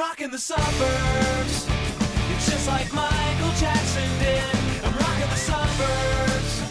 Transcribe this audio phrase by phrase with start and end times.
[0.00, 1.66] rocking the suburbs.
[2.32, 4.42] It's just like Michael Jackson did.
[4.82, 6.62] I'm rocking the suburbs.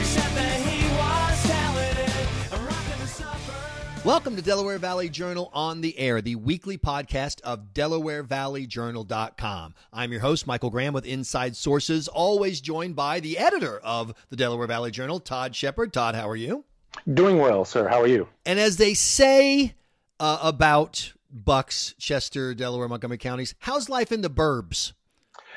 [0.00, 2.10] Except that he was talented.
[2.50, 4.02] I'm rocking the suburbs.
[4.06, 9.74] Welcome to Delaware Valley Journal on the Air, the weekly podcast of DelawareValleyJournal.com.
[9.92, 14.36] I'm your host, Michael Graham, with Inside Sources, always joined by the editor of the
[14.36, 15.92] Delaware Valley Journal, Todd Shepard.
[15.92, 16.64] Todd, how are you?
[17.12, 17.88] Doing well, sir.
[17.88, 18.26] How are you?
[18.46, 19.74] And as they say
[20.18, 24.92] uh, about Bucks, Chester, Delaware, Montgomery counties, how's life in the burbs?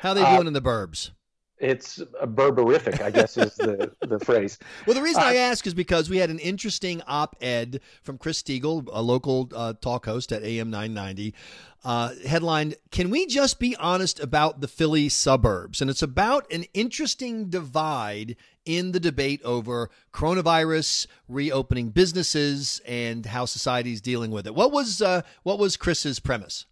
[0.00, 1.12] How are they Uh, doing in the burbs?
[1.60, 4.58] It's a burberific, I guess, is the, the phrase.
[4.86, 8.42] Well, the reason I Uh, ask is because we had an interesting op-ed from Chris
[8.42, 11.34] Stigall, a local uh, talk host at AM 990,
[11.84, 15.80] uh, headlined, Can We Just Be Honest About the Philly Suburbs?
[15.80, 23.46] And it's about an interesting divide in the debate over coronavirus, reopening businesses, and how
[23.46, 24.54] society's dealing with it.
[24.54, 26.66] What was, uh, what was Chris's premise?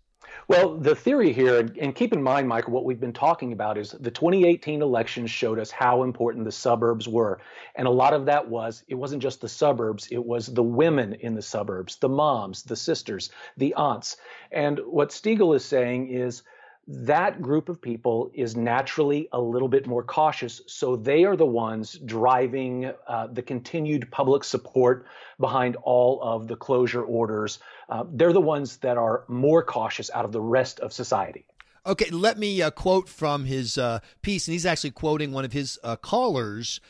[0.48, 3.90] Well, the theory here, and keep in mind, Michael, what we've been talking about is
[3.98, 7.40] the 2018 elections showed us how important the suburbs were.
[7.74, 11.14] And a lot of that was, it wasn't just the suburbs, it was the women
[11.14, 14.18] in the suburbs, the moms, the sisters, the aunts.
[14.52, 16.42] And what Stigall is saying is,
[16.88, 20.60] that group of people is naturally a little bit more cautious.
[20.66, 25.06] So they are the ones driving uh, the continued public support
[25.40, 27.58] behind all of the closure orders.
[27.88, 31.44] Uh, they're the ones that are more cautious out of the rest of society.
[31.84, 35.52] Okay, let me uh, quote from his uh, piece, and he's actually quoting one of
[35.52, 36.80] his uh, callers.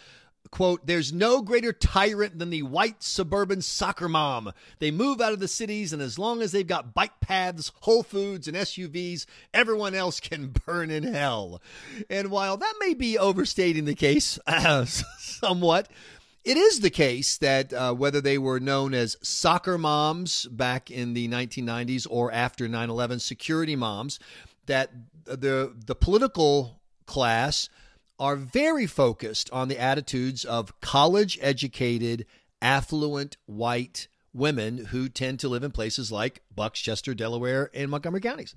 [0.57, 4.55] Quote, there's no greater tyrant than the white suburban soccer mom.
[4.79, 8.03] They move out of the cities, and as long as they've got bike paths, Whole
[8.03, 11.61] Foods, and SUVs, everyone else can burn in hell.
[12.09, 14.39] And while that may be overstating the case
[15.19, 15.91] somewhat,
[16.43, 21.13] it is the case that uh, whether they were known as soccer moms back in
[21.13, 24.19] the 1990s or after 9 11 security moms,
[24.65, 24.91] that
[25.27, 27.69] the, the political class
[28.19, 32.27] are very focused on the attitudes of college educated,
[32.63, 38.21] affluent white women who tend to live in places like Bucks, Chester, Delaware, and Montgomery
[38.21, 38.55] counties.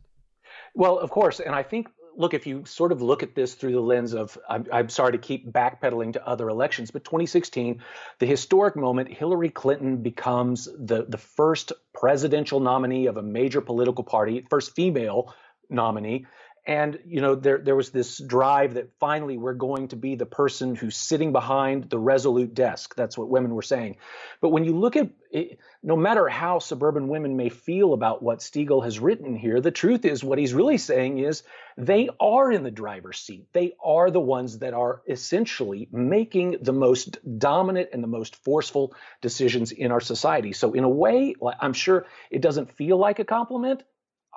[0.75, 1.40] Well, of course.
[1.40, 1.88] And I think,
[2.18, 5.14] look, if you sort of look at this through the lens of, I'm, I'm sorry
[5.14, 7.81] to keep backpedaling to other elections, but 2016,
[8.19, 14.03] the historic moment, Hillary Clinton becomes the, the first presidential nominee of a major political
[14.03, 15.34] party, first female
[15.69, 16.25] nominee.
[16.66, 20.25] And you know there there was this drive that finally we're going to be the
[20.25, 22.96] person who's sitting behind the resolute desk.
[22.96, 23.97] That's what women were saying.
[24.42, 28.40] But when you look at it, no matter how suburban women may feel about what
[28.40, 31.44] Stigall has written here, the truth is what he's really saying is
[31.78, 33.48] they are in the driver's seat.
[33.53, 38.94] They are the ones that are essentially making the most dominant and the most forceful
[39.22, 40.52] decisions in our society.
[40.52, 43.84] So in a way, I'm sure it doesn't feel like a compliment.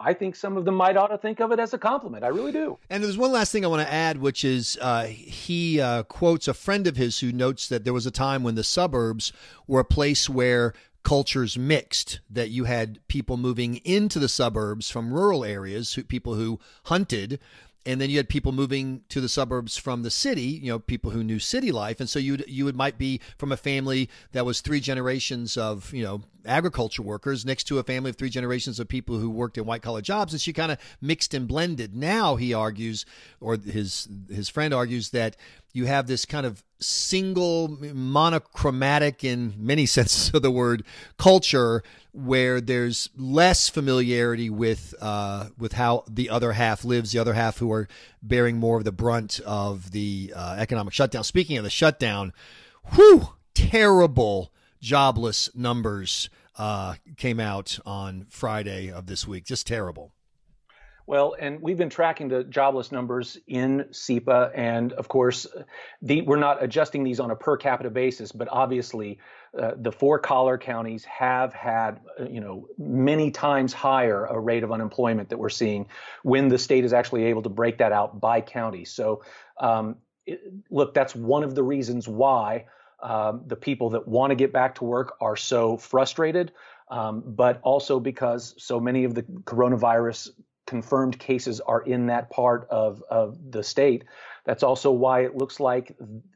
[0.04, 2.24] I think some of them might ought to think of it as a compliment.
[2.24, 2.78] I really do.
[2.90, 6.48] And there's one last thing I want to add, which is uh, he uh, quotes
[6.48, 9.32] a friend of his who notes that there was a time when the suburbs
[9.66, 15.12] were a place where cultures mixed, that you had people moving into the suburbs from
[15.12, 17.38] rural areas, who, people who hunted.
[17.84, 21.10] And then you had people moving to the suburbs from the city, you know, people
[21.10, 24.46] who knew city life, and so you you would might be from a family that
[24.46, 28.78] was three generations of you know agriculture workers next to a family of three generations
[28.78, 31.94] of people who worked in white collar jobs, and she kind of mixed and blended.
[31.94, 33.04] Now he argues,
[33.40, 35.36] or his his friend argues that
[35.72, 40.84] you have this kind of single monochromatic in many senses of the word
[41.18, 41.82] culture
[42.12, 47.58] where there's less familiarity with uh, with how the other half lives, the other half
[47.58, 47.88] who are
[48.22, 51.24] bearing more of the brunt of the uh, economic shutdown.
[51.24, 52.32] Speaking of the shutdown,
[52.94, 56.28] whew, terrible jobless numbers
[56.58, 59.44] uh, came out on Friday of this week.
[59.44, 60.12] Just terrible.
[61.06, 65.46] Well, and we've been tracking the jobless numbers in SEPA, and of course,
[66.00, 69.18] the, we're not adjusting these on a per capita basis, but obviously,
[69.58, 74.62] uh, the four collar counties have had, uh, you know, many times higher a rate
[74.62, 75.88] of unemployment that we're seeing
[76.22, 78.84] when the state is actually able to break that out by county.
[78.84, 79.22] So,
[79.58, 80.40] um, it,
[80.70, 82.66] look, that's one of the reasons why
[83.02, 86.52] um, the people that want to get back to work are so frustrated,
[86.88, 90.30] um, but also because so many of the coronavirus
[90.72, 94.04] confirmed cases are in that part of, of the state.
[94.46, 95.94] That's also why it looks like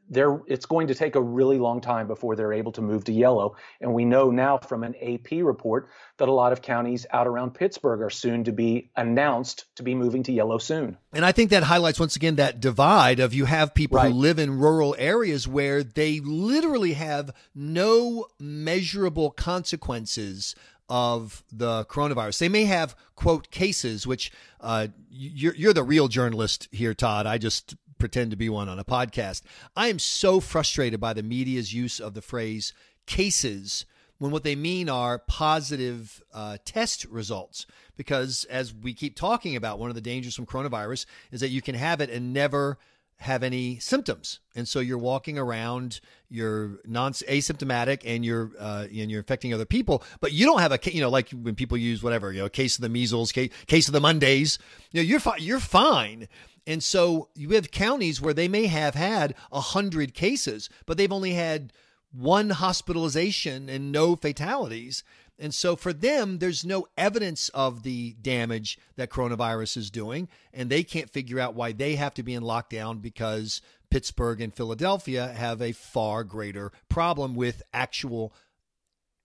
[0.09, 3.11] they're, it's going to take a really long time before they're able to move to
[3.11, 3.55] yellow.
[3.81, 7.55] And we know now from an AP report that a lot of counties out around
[7.55, 10.97] Pittsburgh are soon to be announced to be moving to yellow soon.
[11.11, 14.11] And I think that highlights once again that divide of you have people Right.
[14.11, 20.55] who live in rural areas where they literally have no measurable consequences
[20.89, 22.39] of the coronavirus.
[22.39, 24.31] They may have quote cases, which
[24.61, 27.25] uh, you're, you're the real journalist here, Todd.
[27.25, 29.41] I just pretend to be one on a podcast.
[29.75, 32.73] I am so frustrated by the media's use of the phrase
[33.05, 33.85] cases
[34.19, 37.65] when what they mean are positive uh, test results.
[37.95, 41.61] Because as we keep talking about, one of the dangers from coronavirus is that you
[41.61, 42.77] can have it and never
[43.19, 45.99] have any symptoms, and so you're walking around,
[46.29, 50.71] you're non asymptomatic, and you're uh, and you're infecting other people, but you don't have
[50.71, 53.51] a you know like when people use whatever you know case of the measles, case,
[53.65, 54.59] case of the Mondays,
[54.91, 56.27] you know you're fi- you're fine.
[56.67, 61.13] And so you have counties where they may have had a hundred cases, but they've
[61.13, 61.71] only had
[62.11, 65.03] one hospitalization and no fatalities.
[65.39, 70.27] And so for them, there's no evidence of the damage that coronavirus is doing.
[70.53, 74.53] And they can't figure out why they have to be in lockdown because Pittsburgh and
[74.53, 78.33] Philadelphia have a far greater problem with actual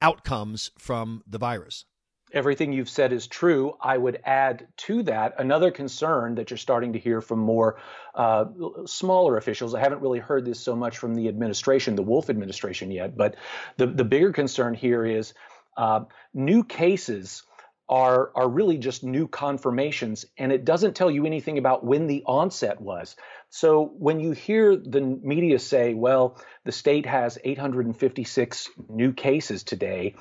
[0.00, 1.84] outcomes from the virus
[2.32, 3.76] everything you've said is true.
[3.80, 7.78] I would add to that another concern that you're starting to hear from more
[8.14, 8.46] uh,
[8.86, 9.74] smaller officials.
[9.74, 13.36] I haven't really heard this so much from the administration, the Wolf administration yet, but
[13.76, 15.34] the, the bigger concern here is
[15.76, 17.44] uh, new cases
[17.88, 22.22] are, are really just new confirmations, and it doesn't tell you anything about when the
[22.24, 23.16] onset was.
[23.50, 30.14] So when you hear the media say, well, the state has 856 new cases today,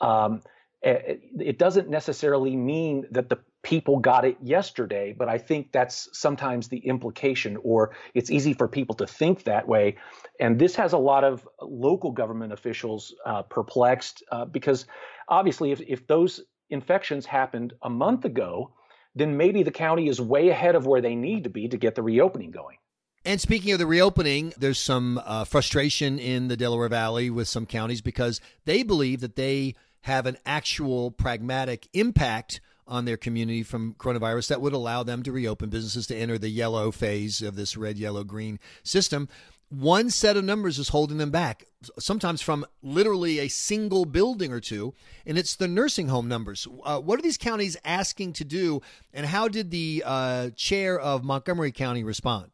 [0.00, 0.42] um,
[0.86, 6.68] it doesn't necessarily mean that the people got it yesterday, but I think that's sometimes
[6.68, 9.96] the implication, or it's easy for people to think that way.
[10.38, 14.86] And this has a lot of local government officials uh, perplexed uh, because
[15.26, 16.40] obviously, if, if those
[16.70, 18.72] infections happened a month ago,
[19.16, 21.96] then maybe the county is way ahead of where they need to be to get
[21.96, 22.76] the reopening going.
[23.24, 27.66] And speaking of the reopening, there's some uh, frustration in the Delaware Valley with some
[27.66, 29.74] counties because they believe that they
[30.06, 35.32] have an actual pragmatic impact on their community from coronavirus that would allow them to
[35.32, 39.28] reopen businesses to enter the yellow phase of this red, yellow, green system.
[39.68, 41.64] One set of numbers is holding them back,
[41.98, 44.94] sometimes from literally a single building or two,
[45.26, 46.68] and it's the nursing home numbers.
[46.84, 48.80] Uh, what are these counties asking to do,
[49.12, 52.52] and how did the uh, chair of Montgomery County respond?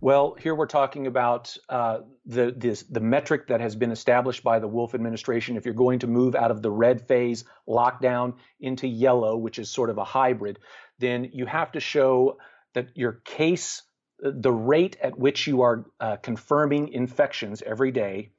[0.00, 4.58] Well, here we're talking about uh, the this, the metric that has been established by
[4.58, 5.56] the Wolf administration.
[5.56, 9.70] If you're going to move out of the red phase lockdown into yellow, which is
[9.70, 10.58] sort of a hybrid,
[10.98, 12.38] then you have to show
[12.74, 13.82] that your case,
[14.18, 18.32] the rate at which you are uh, confirming infections every day,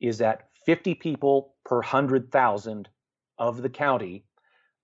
[0.00, 2.88] is at 50 people per 100,000
[3.38, 4.24] of the county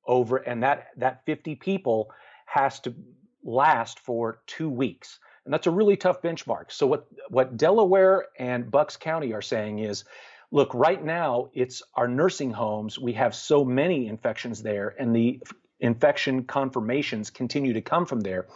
[0.06, 2.10] over, and that that 50 people
[2.44, 2.94] has to
[3.42, 5.18] last for two weeks.
[5.48, 6.70] And that's a really tough benchmark.
[6.70, 10.04] So what what Delaware and Bucks County are saying is,
[10.50, 12.98] look, right now it's our nursing homes.
[12.98, 15.40] We have so many infections there, and the
[15.80, 18.46] infection confirmations continue to come from there.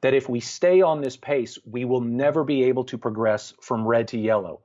[0.00, 3.86] That if we stay on this pace, we will never be able to progress from
[3.86, 4.62] red to yellow.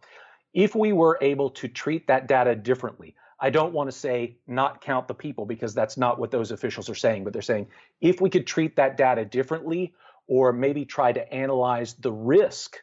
[0.53, 4.79] If we were able to treat that data differently, I don't want to say not
[4.79, 7.67] count the people because that's not what those officials are saying, but they're saying
[7.99, 9.93] if we could treat that data differently,
[10.27, 12.77] or maybe try to analyze the risk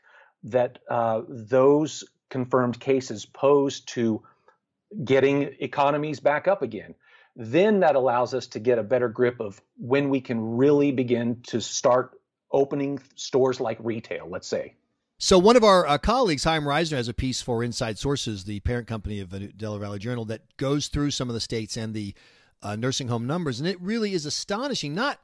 [0.45, 4.23] that uh, those confirmed cases pose to
[5.05, 6.95] getting economies back up again.
[7.35, 11.41] Then that allows us to get a better grip of when we can really begin
[11.45, 12.13] to start
[12.51, 14.75] opening stores like retail, let's say.
[15.19, 18.61] So one of our uh, colleagues, Chaim Reisner, has a piece for Inside Sources, the
[18.61, 21.95] parent company of the Delaware Valley Journal, that goes through some of the states and
[21.95, 22.13] the
[22.63, 24.95] uh, nursing home numbers, and it really is astonishing.
[24.95, 25.21] Not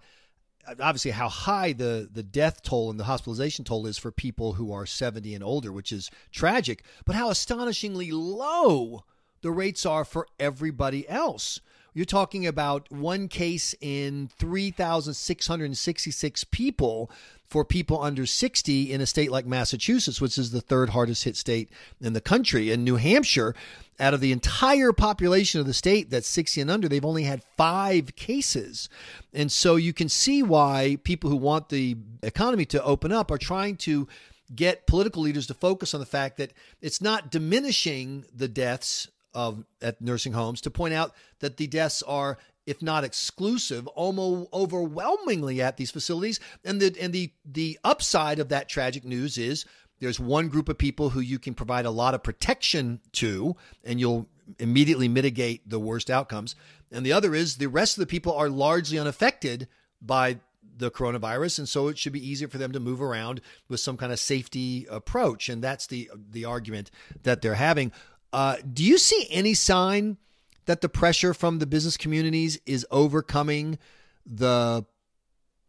[0.80, 4.72] obviously how high the the death toll and the hospitalization toll is for people who
[4.72, 9.04] are 70 and older, which is tragic, but how astonishingly low
[9.42, 11.60] the rates are for everybody else.
[11.95, 17.11] You're talking about one case in 3,666 people
[17.49, 21.37] for people under 60 in a state like Massachusetts, which is the third hardest hit
[21.37, 22.71] state in the country.
[22.71, 23.54] In New Hampshire,
[23.99, 27.42] out of the entire population of the state that's 60 and under, they've only had
[27.57, 28.90] five cases.
[29.33, 33.38] And so you can see why people who want the economy to open up are
[33.38, 34.07] trying to
[34.54, 39.64] get political leaders to focus on the fact that it's not diminishing the deaths of
[39.82, 45.62] at nursing homes to point out that the deaths are if not exclusive, almost overwhelmingly
[45.62, 46.38] at these facilities.
[46.66, 49.64] And the and the the upside of that tragic news is
[50.00, 53.99] there's one group of people who you can provide a lot of protection to, and
[53.99, 56.54] you'll immediately mitigate the worst outcomes.
[56.92, 59.66] And the other is the rest of the people are largely unaffected
[60.02, 60.40] by
[60.76, 63.97] the coronavirus, and so it should be easier for them to move around with some
[63.97, 65.49] kind of safety approach.
[65.49, 66.90] And that's the the argument
[67.23, 67.92] that they're having.
[68.32, 70.18] Uh, do you see any sign
[70.66, 73.78] that the pressure from the business communities is overcoming
[74.26, 74.85] the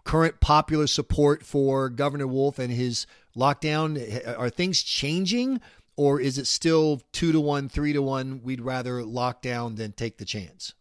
[0.04, 4.38] current popular support for Governor Wolf and his lockdown?
[4.38, 5.62] Are things changing,
[5.96, 8.42] or is it still two to one, three to one?
[8.44, 10.74] We'd rather lock down than take the chance.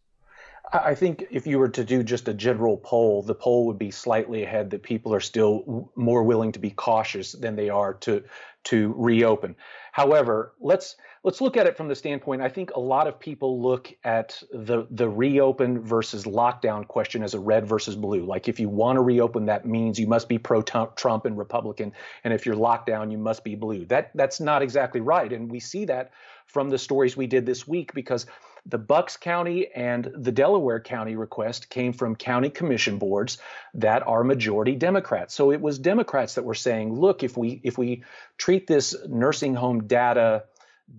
[0.72, 3.90] I think if you were to do just a general poll, the poll would be
[3.90, 8.22] slightly ahead that people are still more willing to be cautious than they are to
[8.64, 9.56] to reopen.
[9.92, 12.42] However, let's let's look at it from the standpoint.
[12.42, 17.34] I think a lot of people look at the the reopen versus lockdown question as
[17.34, 18.24] a red versus blue.
[18.24, 21.92] Like if you want to reopen, that means you must be pro Trump and Republican,
[22.24, 23.84] and if you're locked down, you must be blue.
[23.86, 26.12] That that's not exactly right, and we see that
[26.46, 28.26] from the stories we did this week because
[28.66, 33.38] the Bucks County and the Delaware County request came from county commission boards
[33.74, 35.34] that are majority Democrats.
[35.34, 38.04] So it was Democrats that were saying, look, if we if we
[38.36, 40.44] treat this nursing home data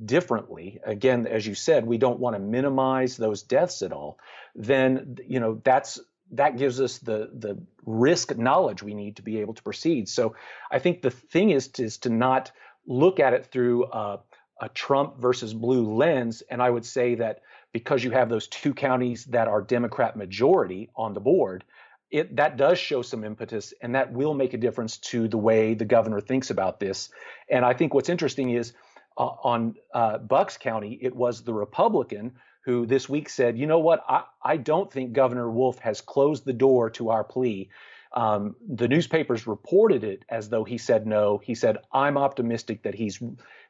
[0.05, 4.19] differently, again, as you said, we don't want to minimize those deaths at all,
[4.55, 5.99] then you know that's
[6.31, 10.07] that gives us the the risk knowledge we need to be able to proceed.
[10.07, 10.35] So
[10.71, 12.51] I think the thing is to, is to not
[12.85, 14.19] look at it through a,
[14.61, 16.43] a Trump versus blue lens.
[16.49, 17.41] And I would say that
[17.71, 21.63] because you have those two counties that are Democrat majority on the board,
[22.11, 25.73] it that does show some impetus and that will make a difference to the way
[25.75, 27.09] the governor thinks about this.
[27.49, 28.73] And I think what's interesting is
[29.19, 34.03] on uh, Bucks County, it was the Republican who this week said, you know what,
[34.07, 37.69] I, I don't think Governor Wolf has closed the door to our plea.
[38.13, 41.37] Um, the newspapers reported it as though he said no.
[41.37, 43.21] He said, I'm optimistic that he's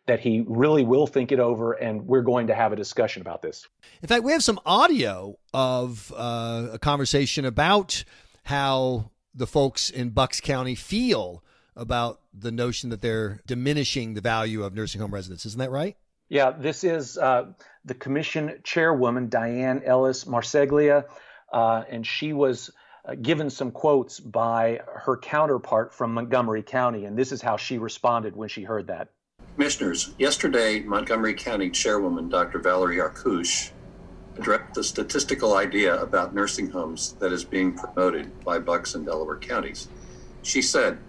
[0.06, 3.44] that he really will think it over and we're going to have a discussion about
[3.44, 3.68] this.
[4.02, 8.04] In fact, we have some audio of uh, a conversation about
[8.44, 11.44] how the folks in Bucks County feel
[11.80, 15.46] about the notion that they're diminishing the value of nursing home residents.
[15.46, 15.96] Isn't that right?
[16.28, 17.54] Yeah, this is uh,
[17.86, 21.06] the commission chairwoman, Diane Ellis Marseglia,
[21.52, 22.70] uh, and she was
[23.06, 27.78] uh, given some quotes by her counterpart from Montgomery County, and this is how she
[27.78, 29.08] responded when she heard that.
[29.56, 32.60] Commissioners, yesterday Montgomery County Chairwoman Dr.
[32.60, 33.72] Valerie Arkush
[34.38, 39.38] addressed the statistical idea about nursing homes that is being promoted by Bucks and Delaware
[39.38, 39.88] counties.
[40.44, 41.00] She said,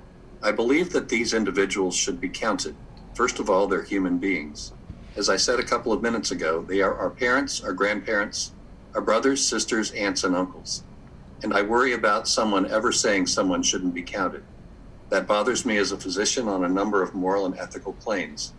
[0.43, 2.75] I believe that these individuals should be counted.
[3.15, 4.73] First of all, they're human beings.
[5.15, 8.53] As I said a couple of minutes ago, they are our parents, our grandparents,
[8.95, 10.83] our brothers, sisters, aunts, and uncles.
[11.43, 14.43] And I worry about someone ever saying someone shouldn't be counted.
[15.11, 18.55] That bothers me as a physician on a number of moral and ethical planes.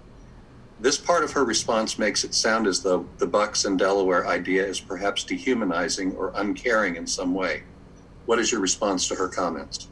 [0.80, 4.66] This part of her response makes it sound as though the Bucks and Delaware idea
[4.66, 7.64] is perhaps dehumanizing or uncaring in some way.
[8.28, 9.88] What is your response to her comments?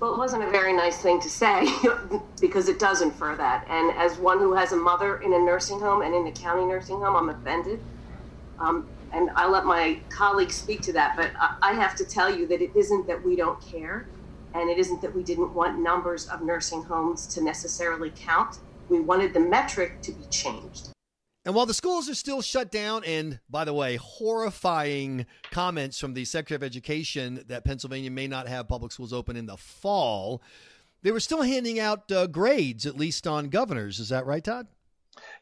[0.00, 1.66] Well, it wasn't a very nice thing to say
[2.40, 3.66] because it does infer that.
[3.68, 6.64] And as one who has a mother in a nursing home and in a county
[6.64, 7.80] nursing home, I'm offended.
[8.60, 12.46] Um, and I let my colleagues speak to that, but I have to tell you
[12.46, 14.06] that it isn't that we don't care.
[14.54, 18.58] And it isn't that we didn't want numbers of nursing homes to necessarily count.
[18.88, 20.90] We wanted the metric to be changed.
[21.48, 26.12] And while the schools are still shut down, and by the way, horrifying comments from
[26.12, 30.42] the Secretary of Education that Pennsylvania may not have public schools open in the fall,
[31.00, 33.98] they were still handing out uh, grades, at least on governors.
[33.98, 34.66] Is that right, Todd?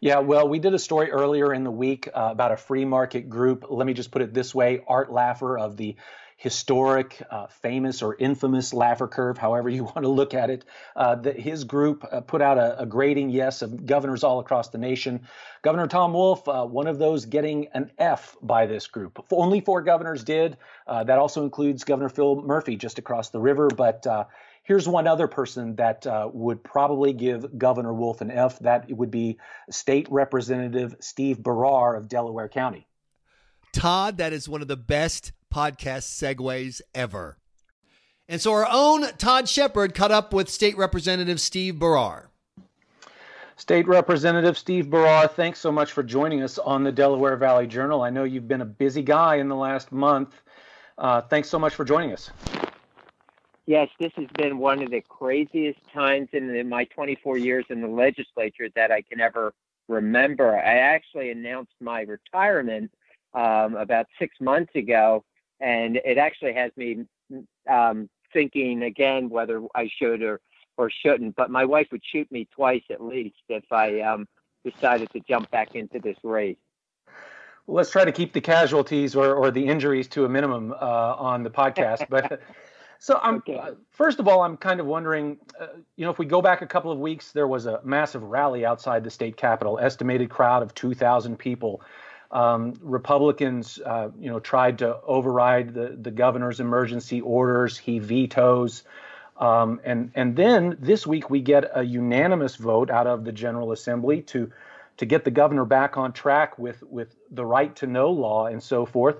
[0.00, 3.28] Yeah, well, we did a story earlier in the week uh, about a free market
[3.28, 3.66] group.
[3.68, 5.96] Let me just put it this way Art Laffer of the
[6.36, 10.64] historic, uh, famous, or infamous Laffer curve, however you want to look at it.
[10.94, 14.68] Uh, the, his group uh, put out a, a, grading yes of governors all across
[14.68, 15.26] the nation.
[15.62, 19.24] Governor Tom Wolf, uh, one of those getting an F by this group.
[19.30, 20.58] Only four governors did.
[20.86, 23.68] Uh, that also includes Governor Phil Murphy just across the river.
[23.74, 24.24] But uh,
[24.62, 28.58] here's one other person that would probably give Governor Wolf an F.
[28.58, 29.38] That would be
[29.70, 32.86] State Representative Steve Barrar of Delaware County.
[33.76, 37.36] Todd, that is one of the best podcast segues ever.
[38.26, 42.28] And so our own Todd Shepard caught up with State Representative Steve Barrar.
[43.56, 48.00] State Representative Steve Barrar, thanks so much for joining us on the Delaware Valley Journal.
[48.00, 50.40] I know you've been a busy guy in the last month.
[50.96, 52.30] Uh, thanks so much for joining us.
[53.66, 57.82] Yes, this has been one of the craziest times in, in my 24 years in
[57.82, 59.52] the legislature that I can ever
[59.86, 60.56] remember.
[60.56, 62.90] I actually announced my retirement
[63.34, 65.24] um, about six months ago,
[65.60, 67.04] and it actually has me
[67.70, 70.40] um, thinking again whether I should or
[70.76, 71.36] or shouldn't.
[71.36, 74.26] But my wife would shoot me twice at least if I um,
[74.64, 76.56] decided to jump back into this race.
[77.66, 80.76] Well, let's try to keep the casualties or, or the injuries to a minimum uh,
[80.76, 82.06] on the podcast.
[82.08, 82.40] But
[83.00, 83.56] so I'm okay.
[83.56, 86.62] uh, first of all, I'm kind of wondering, uh, you know, if we go back
[86.62, 90.62] a couple of weeks, there was a massive rally outside the state capitol, estimated crowd
[90.62, 91.82] of 2,000 people.
[92.30, 97.78] Um, Republicans, uh, you know, tried to override the, the governor's emergency orders.
[97.78, 98.82] He vetoes.
[99.38, 103.72] Um, and and then this week we get a unanimous vote out of the General
[103.72, 104.50] Assembly to
[104.96, 108.62] to get the governor back on track with with the right to know law and
[108.62, 109.16] so forth.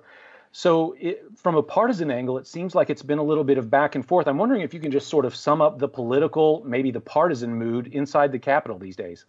[0.53, 3.69] So, it, from a partisan angle, it seems like it's been a little bit of
[3.69, 4.27] back and forth.
[4.27, 7.55] I'm wondering if you can just sort of sum up the political, maybe the partisan
[7.55, 9.27] mood inside the Capitol these days.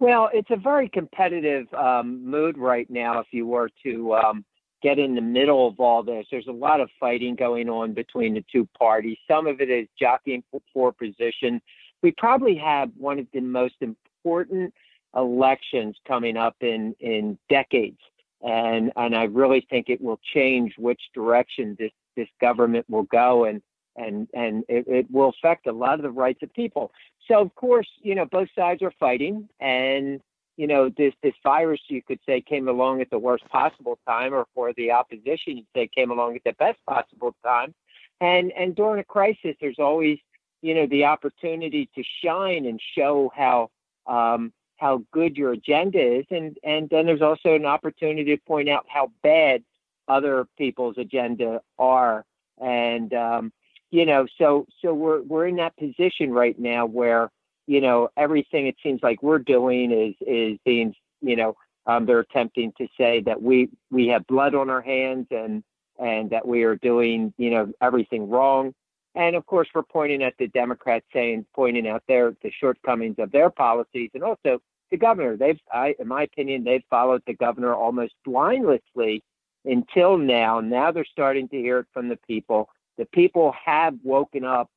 [0.00, 3.20] Well, it's a very competitive um, mood right now.
[3.20, 4.44] If you were to um,
[4.82, 8.34] get in the middle of all this, there's a lot of fighting going on between
[8.34, 9.16] the two parties.
[9.28, 11.60] Some of it is jockeying for, for position.
[12.02, 14.74] We probably have one of the most important
[15.16, 18.00] elections coming up in in decades
[18.44, 23.44] and and I really think it will change which direction this this government will go,
[23.44, 23.60] and
[23.96, 26.92] and and it, it will affect a lot of the rights of people.
[27.28, 30.20] So of course, you know, both sides are fighting, and
[30.56, 34.32] you know, this this virus you could say came along at the worst possible time,
[34.32, 37.74] or for the opposition, you'd say came along at the best possible time.
[38.20, 40.18] And and during a crisis, there's always
[40.62, 43.70] you know the opportunity to shine and show how
[44.06, 48.68] um, how good your agenda is, and and then there's also an opportunity to point
[48.68, 49.62] out how bad
[50.06, 52.24] other people's agenda are,
[52.60, 53.52] and um,
[53.94, 57.30] you know, so so we're we're in that position right now where
[57.68, 61.54] you know everything it seems like we're doing is is being you know
[61.86, 65.62] um, they're attempting to say that we we have blood on our hands and
[66.00, 68.74] and that we are doing you know everything wrong
[69.14, 73.30] and of course, we're pointing at the Democrats saying, pointing out their the shortcomings of
[73.30, 74.60] their policies, and also
[74.90, 75.36] the governor.
[75.36, 79.22] They've, I, in my opinion, they've followed the governor almost blindlessly
[79.64, 80.60] until now.
[80.60, 82.68] Now they're starting to hear it from the people.
[82.98, 84.70] The people have woken up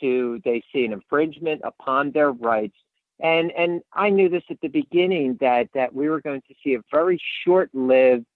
[0.00, 2.76] to they see an infringement upon their rights.
[3.20, 6.74] And and I knew this at the beginning that that we were going to see
[6.74, 8.26] a very short-lived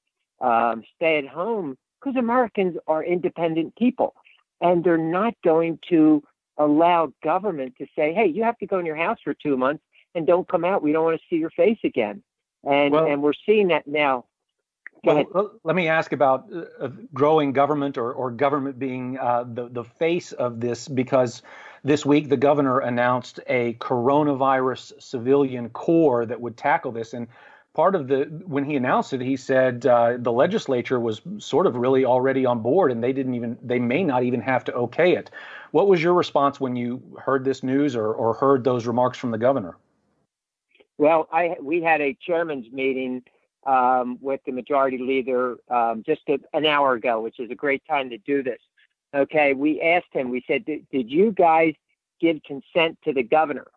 [0.41, 4.15] um, stay at home because Americans are independent people
[4.61, 6.23] and they're not going to
[6.59, 9.83] allow government to say, hey, you have to go in your house for two months
[10.15, 10.83] and don't come out.
[10.83, 12.23] We don't want to see your face again.
[12.65, 14.27] And Well- and we're seeing that now.
[15.05, 19.85] Well, let me ask about uh, growing government or, or government being uh, the, the
[19.85, 21.43] face of this because
[21.85, 27.15] this week the governor announced a coronavirus civilian corps that would tackle this.
[27.15, 27.29] And
[27.75, 31.77] part of the, when he announced it, he said uh, the legislature was sort of
[31.77, 35.15] really already on board and they didn't even, they may not even have to okay
[35.15, 35.31] it.
[35.71, 39.31] What was your response when you heard this news or, or heard those remarks from
[39.31, 39.77] the governor?
[40.97, 43.23] Well, I we had a chairman's meeting
[43.67, 47.83] um, with the majority leader um, just a, an hour ago, which is a great
[47.87, 48.61] time to do this.
[49.15, 50.31] Okay, we asked him.
[50.31, 51.75] We said, "Did you guys
[52.21, 53.69] give consent to the governor?"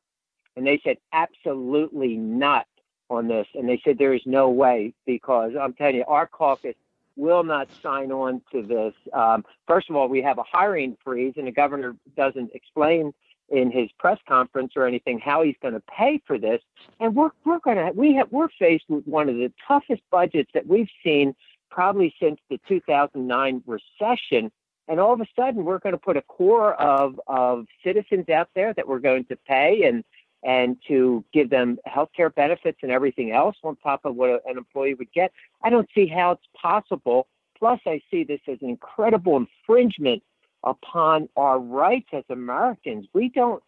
[0.55, 2.67] And they said, "Absolutely not
[3.09, 6.75] on this." And they said, "There is no way because I'm telling you, our caucus
[7.15, 8.93] will not sign on to this.
[9.13, 13.13] Um, first of all, we have a hiring freeze, and the governor doesn't explain."
[13.51, 16.61] In his press conference or anything how he's going to pay for this.
[17.01, 20.49] And we're we're going to we have we're faced with one of the toughest budgets
[20.53, 21.35] that we've seen
[21.69, 24.51] probably since the 2009 recession.
[24.87, 28.47] And all of a sudden we're going to put a corps of of citizens out
[28.55, 30.05] there that we're going to pay and
[30.43, 34.39] and to give them health care benefits and everything else on top of what a,
[34.45, 35.31] an employee would get.
[35.61, 37.27] I don't see how it's possible.
[37.59, 40.23] Plus i see this as an incredible infringement
[40.63, 43.07] upon our rights as Americans.
[43.13, 43.63] We don't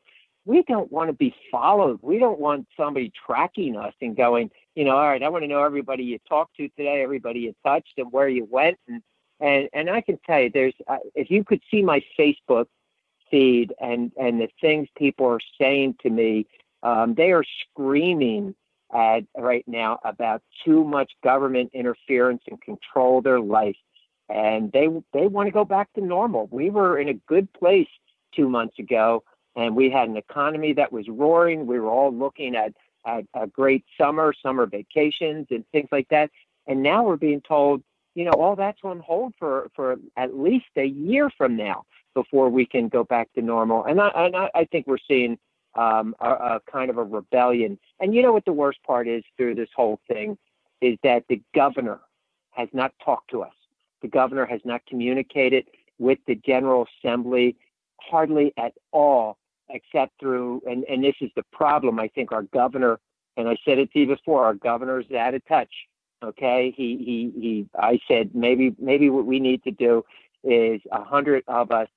[0.45, 1.99] we don't want to be followed.
[2.01, 5.47] We don't want somebody tracking us and going, you know, all right, I want to
[5.47, 8.77] know everybody you talked to today, everybody you touched, and where you went.
[8.88, 9.01] And
[9.39, 12.65] and and I can tell you, there's uh, if you could see my Facebook
[13.32, 16.45] feed and and the things people are saying to me,
[16.84, 18.56] um, they are screaming
[18.93, 23.75] at right now about too much government interference and control their life
[24.29, 26.47] and they they want to go back to normal.
[26.51, 27.88] We were in a good place
[28.36, 29.23] two months ago,
[29.55, 31.65] and we had an economy that was roaring.
[31.65, 32.73] We were all looking at,
[33.05, 36.31] at a great summer, summer vacations, and things like that.
[36.67, 37.83] And now we're being told,
[38.15, 41.83] you know, all that's on hold for for at least a year from now
[42.13, 43.86] before we can go back to normal.
[43.86, 45.38] And I and I, I think we're seeing
[45.75, 47.79] um, a, a kind of a rebellion.
[47.99, 50.38] And you know what the worst part is through this whole thing
[50.81, 51.99] is that the governor
[52.51, 53.53] has not talked to us.
[54.03, 55.65] The governor has not communicated
[55.97, 57.55] with the General Assembly
[57.99, 59.37] hardly at all,
[59.69, 61.99] except through, and, and this is the problem.
[61.99, 62.99] I think our governor,
[63.37, 65.73] and I said it to you before, our governor is out of touch.
[66.21, 66.73] Okay.
[66.75, 70.03] He, he, he, I said maybe, maybe what we need to do
[70.43, 71.87] is a hundred of us,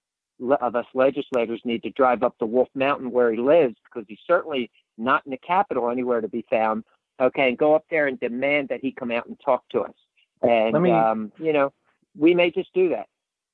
[0.60, 4.18] of us legislators need to drive up to Wolf Mountain where he lives because he's
[4.26, 6.84] certainly not in the capital anywhere to be found
[7.18, 9.94] Okay, and go up there and demand that he come out and talk to us.
[10.42, 11.72] And Let me- um, you know,
[12.18, 13.06] we may just do that.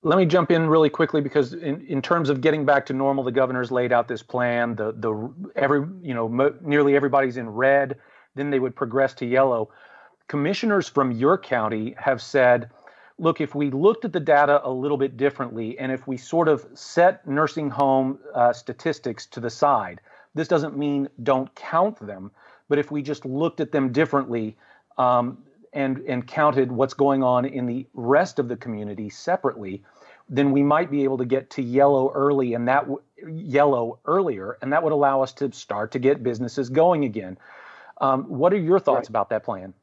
[0.05, 3.23] Let me jump in really quickly because in, in terms of getting back to normal,
[3.23, 4.75] the governor's laid out this plan.
[4.75, 7.99] The the every you know mo- nearly everybody's in red.
[8.35, 9.71] Then they would progress to yellow.
[10.27, 12.71] Commissioners from your county have said,
[13.19, 16.49] look, if we looked at the data a little bit differently, and if we sort
[16.49, 20.01] of set nursing home uh, statistics to the side,
[20.35, 22.31] this doesn't mean don't count them,
[22.69, 24.57] but if we just looked at them differently.
[24.99, 25.39] Um,
[25.73, 29.83] and, and counted what's going on in the rest of the community separately,
[30.29, 34.59] then we might be able to get to yellow early and that w- yellow earlier,
[34.63, 37.39] and that would allow us to start to get businesses going again.
[38.01, 39.09] Um, what are your thoughts Right.
[39.09, 39.75] about that plan?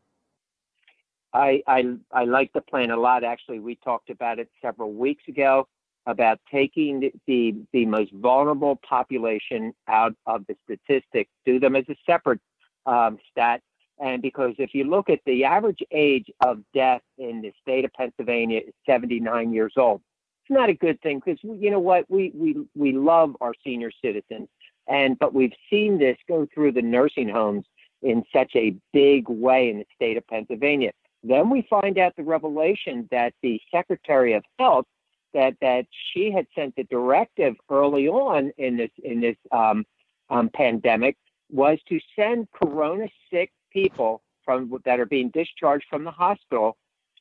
[1.33, 3.23] I, I I like the plan a lot.
[3.23, 5.67] Actually, we talked about it several weeks ago
[6.05, 11.85] about taking the, the, the most vulnerable population out of the statistics, do them as
[11.89, 12.39] a separate
[12.87, 13.61] um, stat.
[13.99, 17.91] And because if you look at the average age of death in the state of
[17.93, 20.01] Pennsylvania is 79 years old.
[20.43, 23.91] It's not a good thing because you know what we we we love our senior
[24.03, 24.47] citizens,
[24.87, 27.65] and but we've seen this go through the nursing homes
[28.01, 30.91] in such a big way in the state of Pennsylvania.
[31.23, 34.85] Then we find out the revelation that the Secretary of Health
[35.33, 39.85] that that she had sent the directive early on in this in this um,
[40.29, 41.17] um, pandemic
[41.51, 46.77] was to send corona sick people from that are being discharged from the hospital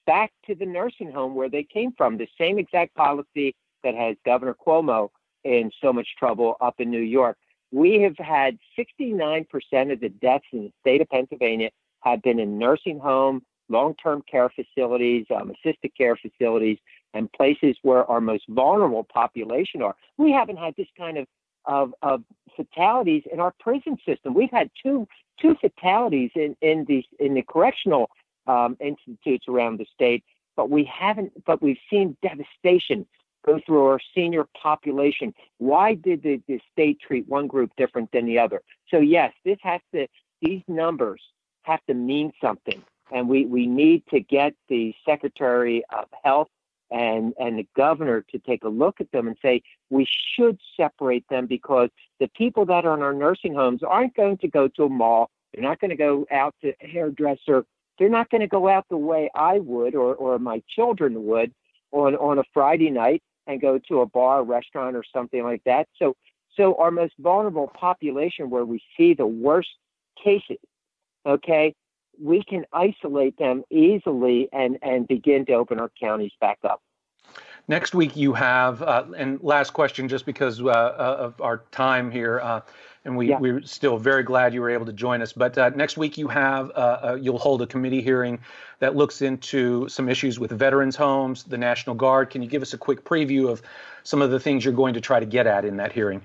[0.06, 2.16] back to the nursing home where they came from.
[2.16, 5.11] The same exact policy that has Governor Cuomo
[5.44, 7.37] in so much trouble up in New York.
[7.70, 9.46] We have had 69%
[9.92, 14.48] of the deaths in the state of Pennsylvania have been in nursing home, long-term care
[14.48, 16.78] facilities, um, assisted care facilities,
[17.12, 19.94] and places where our most vulnerable population are.
[20.16, 21.26] We haven't had this kind of
[21.66, 22.24] of, of
[22.56, 24.32] fatalities in our prison system.
[24.32, 25.06] We've had two
[25.40, 28.11] two fatalities in in the in the correctional
[28.46, 30.24] um, institutes around the state,
[30.57, 31.33] but we haven't.
[31.44, 33.07] But we've seen devastation
[33.46, 35.33] go through our senior population.
[35.59, 38.62] Why did the, the state treat one group different than the other?
[38.88, 40.07] So yes, this has to.
[40.42, 41.20] These numbers
[41.62, 46.48] have to mean something, and we we need to get the Secretary of Health
[46.90, 51.24] and and the governor to take a look at them and say we should separate
[51.29, 54.85] them because the people that are in our nursing homes aren't going to go to
[54.85, 55.31] a mall.
[55.53, 57.64] They're not going to go out to a hairdresser.
[57.98, 61.53] They're not going to go out the way I would or or my children would
[61.92, 65.88] on on a Friday night and go to a bar, restaurant, or something like that.
[65.98, 66.14] So
[66.57, 69.70] so our most vulnerable population, where we see the worst
[70.22, 70.59] cases,
[71.24, 71.74] okay,
[72.22, 76.83] we can isolate them easily and and begin to open our counties back up.
[77.68, 82.11] Next week you have, uh, and last question, just because uh, uh, of our time
[82.11, 82.62] here, uh,
[83.04, 83.38] and we Yeah.
[83.38, 85.35] we're still very glad you were able to join us.
[85.35, 88.38] But uh, next week you have, uh, uh, you'll hold a committee hearing
[88.78, 92.31] that looks into some issues with veterans homes, the National Guard.
[92.31, 93.61] Can you give us a quick preview of
[94.02, 96.22] some of the things you're going to try to get at in that hearing?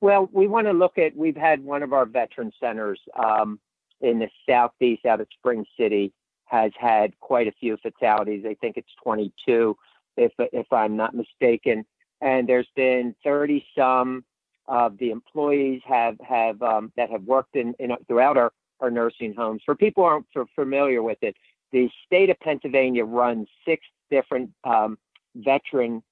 [0.00, 1.14] Well, we want to look at.
[1.16, 3.58] We've had one of our veteran centers um,
[4.00, 6.12] in the southeast, out of Spring City,
[6.46, 8.44] has had quite a few fatalities.
[8.46, 9.76] I think it's 22,
[10.16, 11.84] if if I'm not mistaken.
[12.20, 14.24] And there's been 30 some
[14.66, 19.34] of the employees have have um, that have worked in, in throughout our, our nursing
[19.34, 19.62] homes.
[19.64, 21.36] For people who aren't familiar with it,
[21.72, 24.98] the state of Pennsylvania runs six different um,
[25.34, 26.02] veteran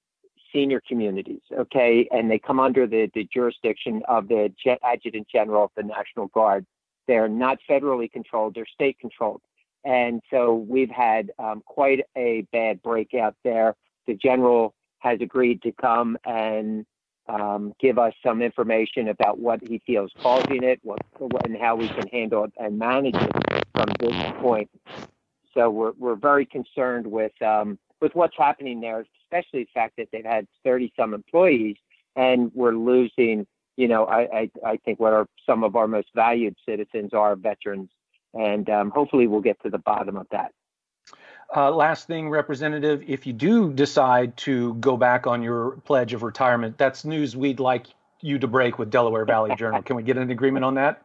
[0.52, 4.50] senior communities, okay, and they come under the, the jurisdiction of the
[4.84, 6.64] Adjutant General of the National Guard.
[7.06, 9.42] They're not federally controlled; they're state controlled,
[9.84, 13.74] and so we've had um, quite a bad breakout there.
[14.06, 16.84] The general has agreed to come and
[17.28, 21.00] um, give us some information about what he feels causing it, what,
[21.44, 24.70] and how we can handle it and manage it from this point.
[25.54, 30.08] So we're we're very concerned with um, with what's happening there, especially the fact that
[30.12, 31.76] they've had 30 some employees
[32.14, 33.46] and we're losing.
[33.76, 37.36] You know, I, I I think what are some of our most valued citizens are
[37.36, 37.90] veterans,
[38.34, 40.52] and um, hopefully we'll get to the bottom of that.
[41.54, 46.22] Uh, last thing, Representative, if you do decide to go back on your pledge of
[46.22, 47.86] retirement, that's news we'd like
[48.20, 49.82] you to break with Delaware Valley Journal.
[49.82, 51.02] Can we get an agreement on that?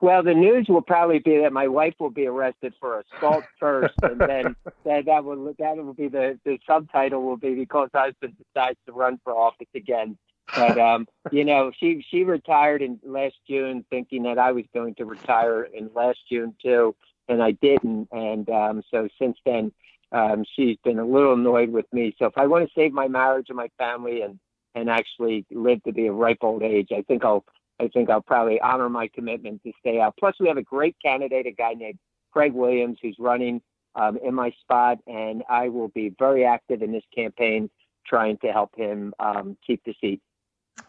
[0.00, 3.94] Well, the news will probably be that my wife will be arrested for assault first,
[4.02, 8.34] and then that that will that will be the the subtitle will be because husband
[8.38, 10.16] decides to run for office again.
[10.54, 14.94] But um, you know, she she retired in last June, thinking that I was going
[14.96, 16.94] to retire in last June too,
[17.28, 18.08] and I didn't.
[18.12, 19.72] And um, so since then,
[20.12, 22.14] um, she's been a little annoyed with me.
[22.18, 24.38] So if I want to save my marriage and my family and
[24.74, 27.44] and actually live to be a ripe old age, I think I'll
[27.80, 30.14] I think I'll probably honor my commitment to stay out.
[30.18, 31.98] Plus, we have a great candidate, a guy named
[32.32, 33.62] Craig Williams, who's running
[33.94, 37.70] um, in my spot, and I will be very active in this campaign
[38.06, 40.20] trying to help him um, keep the seat.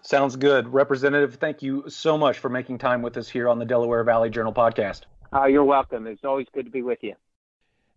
[0.02, 0.68] Sounds good.
[0.72, 4.30] Representative, thank you so much for making time with us here on the Delaware Valley
[4.30, 5.02] Journal podcast.
[5.34, 6.08] Uh, you're welcome.
[6.08, 7.16] It's always good to be with you.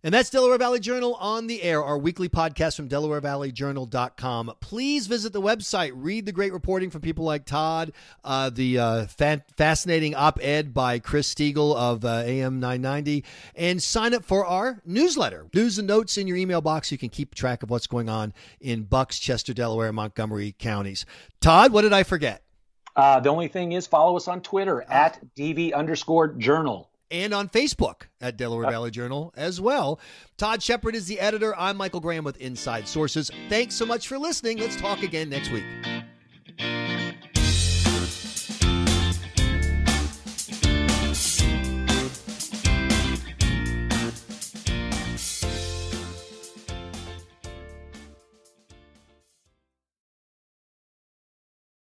[0.05, 4.53] And that's Delaware Valley Journal on the air, our weekly podcast from DelawareValleyJournal.com.
[4.59, 7.91] Please visit the website, read the great reporting from people like Todd,
[8.23, 13.23] uh, the uh, fa- fascinating op ed by Chris Stigall of uh, AM 990,
[13.55, 15.47] and sign up for our newsletter.
[15.55, 16.91] News and notes in your email box.
[16.91, 21.07] You can keep track of what's going on in Bucks, Chester, Delaware, Montgomery counties.
[21.41, 22.43] Todd, what did I forget?
[22.95, 26.91] Uh, the only thing is follow us on Twitter at DV underscore journal.
[27.11, 29.99] And on Facebook at Delaware uh, Valley Journal as well.
[30.37, 31.55] Todd Shepard is the editor.
[31.57, 33.31] I'm Michael Graham with Inside Sources.
[33.49, 34.57] Thanks so much for listening.
[34.57, 35.65] Let's talk again next week.